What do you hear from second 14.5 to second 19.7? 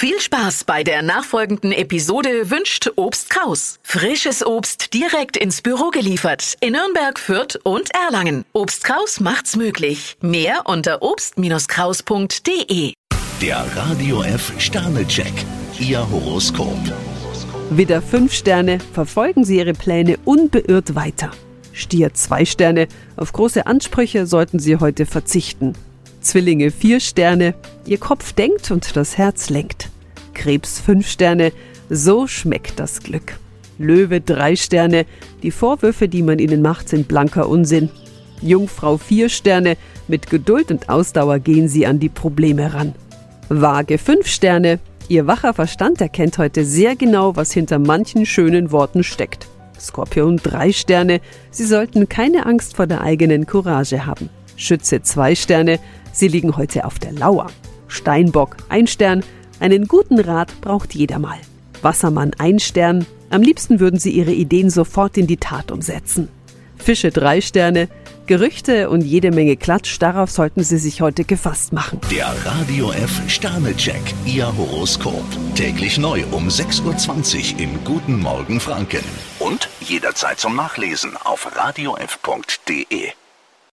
Sternecheck. Ihr Horoskop. Widder 5 Sterne, verfolgen Sie